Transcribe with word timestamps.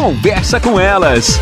Conversa 0.00 0.58
com 0.58 0.80
elas. 0.80 1.38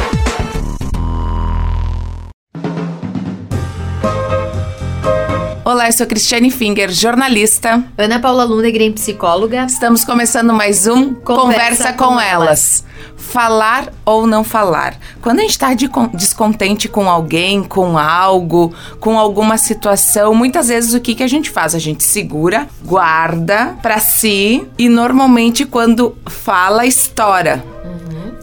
Olá, 5.64 5.86
eu 5.86 5.92
sou 5.92 6.04
Cristiane 6.08 6.50
Finger, 6.50 6.90
jornalista. 6.90 7.84
Ana 7.96 8.18
Paula 8.18 8.42
Lundegren, 8.42 8.90
psicóloga. 8.90 9.64
Estamos 9.66 10.04
começando 10.04 10.52
mais 10.52 10.88
um 10.88 11.14
Conversa, 11.14 11.40
Conversa 11.40 11.92
com, 11.92 12.04
com 12.06 12.20
elas. 12.20 12.48
elas. 12.48 12.84
Falar 13.16 13.92
ou 14.04 14.26
não 14.26 14.42
falar. 14.42 14.96
Quando 15.22 15.38
a 15.38 15.42
gente 15.42 15.52
está 15.52 15.72
de 15.72 15.88
descontente 16.14 16.88
com 16.88 17.08
alguém, 17.08 17.62
com 17.62 17.96
algo, 17.96 18.74
com 18.98 19.16
alguma 19.16 19.56
situação, 19.56 20.34
muitas 20.34 20.66
vezes 20.66 20.94
o 20.94 21.00
que, 21.00 21.14
que 21.14 21.22
a 21.22 21.28
gente 21.28 21.48
faz? 21.48 21.76
A 21.76 21.78
gente 21.78 22.02
segura, 22.02 22.66
guarda 22.84 23.76
para 23.80 24.00
si 24.00 24.66
e 24.76 24.88
normalmente 24.88 25.64
quando 25.64 26.16
fala, 26.26 26.84
estoura. 26.86 27.62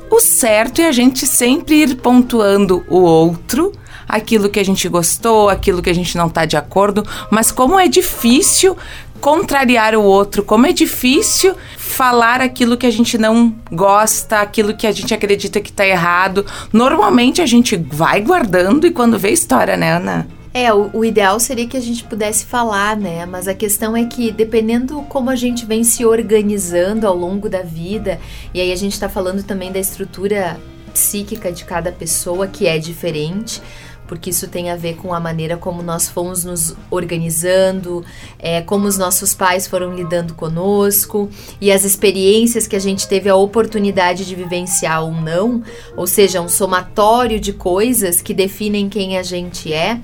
O 0.09 0.19
certo 0.19 0.81
é 0.81 0.87
a 0.87 0.91
gente 0.91 1.25
sempre 1.25 1.81
ir 1.81 1.95
pontuando 1.95 2.85
o 2.87 2.99
outro 2.99 3.71
aquilo 4.07 4.49
que 4.49 4.59
a 4.59 4.63
gente 4.63 4.87
gostou, 4.87 5.49
aquilo 5.49 5.81
que 5.81 5.89
a 5.89 5.93
gente 5.93 6.15
não 6.17 6.27
está 6.27 6.45
de 6.45 6.55
acordo, 6.55 7.03
mas 7.31 7.51
como 7.51 7.79
é 7.79 7.87
difícil 7.87 8.77
contrariar 9.19 9.95
o 9.95 10.03
outro, 10.03 10.43
como 10.43 10.67
é 10.67 10.71
difícil 10.71 11.55
falar 11.77 12.41
aquilo 12.41 12.77
que 12.77 12.85
a 12.85 12.91
gente 12.91 13.17
não 13.17 13.55
gosta, 13.71 14.39
aquilo 14.39 14.75
que 14.75 14.85
a 14.85 14.91
gente 14.91 15.13
acredita 15.13 15.59
que 15.59 15.69
está 15.69 15.85
errado. 15.85 16.45
Normalmente 16.71 17.41
a 17.41 17.45
gente 17.45 17.75
vai 17.75 18.21
guardando 18.21 18.85
e 18.85 18.91
quando 18.91 19.17
vê 19.17 19.31
história, 19.31 19.75
né, 19.75 19.93
Ana? 19.93 20.27
É, 20.57 20.73
o, 20.73 20.89
o, 20.93 21.03
ideal 21.03 21.37
seria 21.37 21.67
que 21.67 21.75
a 21.75 21.81
gente 21.81 22.05
pudesse 22.05 22.45
falar, 22.45 22.95
né? 22.95 23.25
Mas 23.25 23.45
a 23.45 23.53
questão 23.53 23.93
é 23.93 24.05
que, 24.05 24.31
dependendo 24.31 25.01
como 25.09 25.29
a 25.29 25.35
gente 25.35 25.65
vem 25.65 25.83
se 25.83 26.05
organizando 26.05 27.05
ao 27.05 27.13
longo 27.13 27.49
da 27.49 27.61
vida, 27.61 28.21
e 28.53 28.61
aí 28.61 28.71
a 28.71 28.75
gente 28.77 28.93
está 28.93 29.09
falando 29.09 29.43
também 29.43 29.69
da 29.69 29.79
estrutura 29.79 30.57
psíquica 30.93 31.51
de 31.51 31.65
cada 31.65 31.91
pessoa, 31.91 32.47
que 32.47 32.67
é 32.67 32.77
diferente 32.77 33.61
porque 34.07 34.29
isso 34.29 34.47
tem 34.47 34.69
a 34.69 34.75
ver 34.75 34.97
com 34.97 35.15
a 35.15 35.19
maneira 35.19 35.57
como 35.57 35.81
nós 35.81 36.07
fomos 36.07 36.43
nos 36.43 36.75
organizando, 36.91 38.05
é, 38.37 38.61
como 38.61 38.87
os 38.87 38.99
nossos 38.99 39.33
pais 39.33 39.65
foram 39.65 39.95
lidando 39.95 40.35
conosco 40.35 41.27
e 41.59 41.71
as 41.71 41.83
experiências 41.83 42.67
que 42.67 42.75
a 42.75 42.79
gente 42.79 43.07
teve 43.07 43.27
a 43.27 43.35
oportunidade 43.35 44.23
de 44.23 44.35
vivenciar 44.35 45.03
ou 45.03 45.11
não, 45.11 45.63
ou 45.97 46.05
seja, 46.05 46.39
um 46.39 46.47
somatório 46.47 47.39
de 47.39 47.51
coisas 47.51 48.21
que 48.21 48.31
definem 48.31 48.87
quem 48.87 49.17
a 49.17 49.23
gente 49.23 49.73
é 49.73 49.99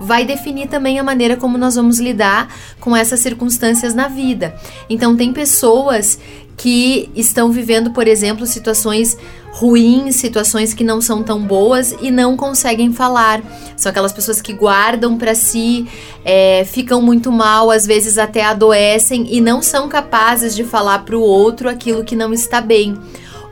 vai 0.00 0.24
definir 0.24 0.68
também 0.68 0.98
a 0.98 1.04
maneira 1.04 1.36
como 1.36 1.58
nós 1.58 1.74
vamos 1.74 1.98
lidar 1.98 2.52
com 2.80 2.96
essas 2.96 3.20
circunstâncias 3.20 3.94
na 3.94 4.08
vida. 4.08 4.54
Então, 4.88 5.16
tem 5.16 5.32
pessoas 5.32 6.18
que 6.56 7.08
estão 7.14 7.52
vivendo, 7.52 7.92
por 7.92 8.08
exemplo, 8.08 8.44
situações 8.44 9.16
ruins, 9.50 10.16
situações 10.16 10.74
que 10.74 10.84
não 10.84 11.00
são 11.00 11.22
tão 11.22 11.40
boas 11.40 11.94
e 12.00 12.10
não 12.10 12.36
conseguem 12.36 12.92
falar. 12.92 13.42
São 13.76 13.90
aquelas 13.90 14.12
pessoas 14.12 14.40
que 14.40 14.52
guardam 14.52 15.16
para 15.16 15.34
si, 15.34 15.86
é, 16.24 16.64
ficam 16.64 17.00
muito 17.00 17.30
mal, 17.32 17.70
às 17.70 17.86
vezes 17.86 18.18
até 18.18 18.44
adoecem 18.44 19.26
e 19.30 19.40
não 19.40 19.62
são 19.62 19.88
capazes 19.88 20.54
de 20.54 20.64
falar 20.64 21.00
para 21.00 21.16
o 21.16 21.22
outro 21.22 21.68
aquilo 21.68 22.04
que 22.04 22.16
não 22.16 22.32
está 22.32 22.60
bem. 22.60 22.98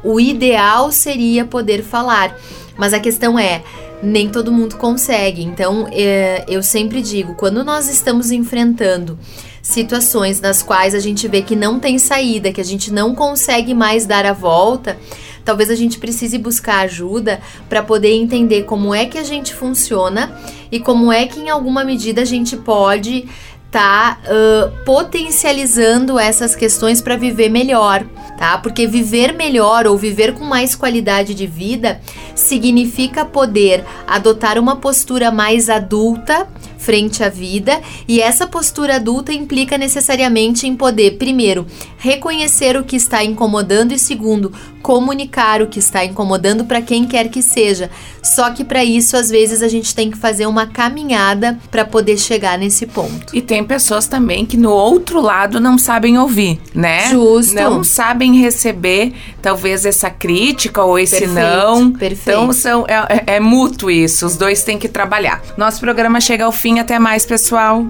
O 0.03 0.21
ideal 0.21 0.93
seria 0.93 1.45
poder 1.45 1.83
falar, 1.83 2.37
mas 2.77 2.93
a 2.93 3.01
questão 3.01 3.39
é 3.39 3.63
nem 4.03 4.29
todo 4.29 4.53
mundo 4.53 4.77
consegue. 4.77 5.43
Então, 5.43 5.89
é, 5.91 6.45
eu 6.49 6.63
sempre 6.63 7.01
digo, 7.01 7.35
quando 7.35 7.65
nós 7.65 7.89
estamos 7.89 8.31
enfrentando 8.31 9.19
situações 9.63 10.41
nas 10.41 10.63
quais 10.63 10.95
a 10.95 11.01
gente 11.01 11.27
vê 11.27 11.43
que 11.43 11.57
não 11.57 11.81
tem 11.81 11.99
saída, 11.99 12.53
que 12.53 12.61
a 12.61 12.65
gente 12.65 12.93
não 12.93 13.15
consegue 13.15 13.75
mais 13.75 14.07
dar 14.07 14.25
a 14.25 14.33
volta, 14.33 14.97
talvez 15.45 15.71
a 15.71 15.75
gente 15.75 15.99
precise 15.99 16.39
buscar 16.39 16.81
ajuda 16.81 17.41
para 17.69 17.83
poder 17.83 18.13
entender 18.13 18.65
como 18.65 18.95
é 18.95 19.07
que 19.07 19.19
a 19.19 19.25
gente 19.25 19.55
funciona 19.55 20.39
e 20.71 20.79
como 20.79 21.11
é 21.11 21.27
que 21.27 21.41
em 21.41 21.49
alguma 21.49 21.85
medida 21.85 22.23
a 22.23 22.25
gente 22.25 22.57
pode 22.57 23.29
tá 23.71 24.19
uh, 24.25 24.85
potencializando 24.85 26.19
essas 26.19 26.55
questões 26.55 27.01
para 27.01 27.17
viver 27.17 27.49
melhor, 27.49 28.05
tá? 28.39 28.57
Porque 28.59 28.87
viver 28.87 29.33
melhor 29.33 29.87
ou 29.87 29.97
viver 29.99 30.33
com 30.35 30.45
mais 30.45 30.75
qualidade 30.75 31.35
de 31.35 31.47
vida 31.47 32.01
significa 32.35 33.25
poder 33.25 33.85
adotar 34.07 34.59
uma 34.59 34.77
postura 34.77 35.31
mais 35.31 35.69
adulta 35.69 36.47
frente 36.87 37.25
à 37.25 37.29
vida, 37.29 37.81
e 38.07 38.21
essa 38.21 38.47
postura 38.47 38.95
adulta 38.95 39.33
implica 39.33 39.77
necessariamente 39.77 40.69
em 40.69 40.77
poder, 40.77 41.19
primeiro, 41.19 41.67
reconhecer 41.99 42.77
o 42.77 42.85
que 42.85 42.95
está 42.95 43.25
incomodando 43.25 43.93
e 43.93 43.99
segundo, 43.99 44.53
comunicar 44.81 45.61
o 45.63 45.67
que 45.67 45.81
está 45.81 46.05
incomodando 46.05 46.65
para 46.65 46.81
quem 46.81 47.09
quer 47.09 47.29
que 47.29 47.43
seja. 47.43 47.91
Só 48.23 48.51
que 48.51 48.63
para 48.63 48.85
isso, 48.85 49.17
às 49.17 49.29
vezes 49.29 49.61
a 49.61 49.67
gente 49.67 49.93
tem 49.93 50.13
que 50.13 50.17
fazer 50.17 50.47
uma 50.47 50.65
caminhada 50.69 51.59
para 51.73 51.85
poder 51.85 52.17
chegar 52.19 52.57
nesse 52.57 52.87
ponto. 52.87 53.35
E 53.35 53.43
tem 53.43 53.65
pessoas 53.65 54.07
também 54.07 54.47
que 54.47 54.57
no 54.57 54.71
outro 54.71 55.21
lado 55.21 55.59
não 55.59 55.77
sabem 55.77 56.17
ouvir, 56.17 56.61
né? 56.73 57.11
Justo. 57.11 57.55
Não 57.57 57.83
sabem 57.83 58.41
receber 58.41 59.13
talvez 59.43 59.85
essa 59.85 60.09
crítica 60.09 60.85
ou 60.85 60.97
esse 60.97 61.19
perfeito, 61.19 61.35
não. 61.35 61.91
Perfeito. 61.91 62.31
Então 62.31 62.53
são, 62.53 62.85
é, 62.87 62.95
é, 62.95 63.37
é 63.37 63.41
mútuo 63.41 63.91
isso, 63.91 64.25
os 64.25 64.37
dois 64.37 64.63
têm 64.63 64.79
que 64.79 64.89
trabalhar. 64.89 65.43
Nosso 65.57 65.81
programa 65.81 66.21
chega 66.21 66.45
ao 66.45 66.53
fim, 66.53 66.76
até 66.79 66.99
mais, 66.99 67.25
pessoal. 67.27 67.85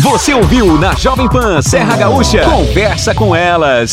Você 0.00 0.32
ouviu 0.32 0.78
na 0.78 0.94
Jovem 0.94 1.28
Pan 1.28 1.60
Serra 1.60 1.96
Gaúcha? 1.96 2.44
Conversa 2.44 3.14
com 3.14 3.36
elas. 3.36 3.92